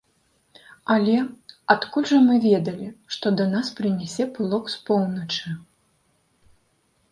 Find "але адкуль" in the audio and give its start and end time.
0.93-2.07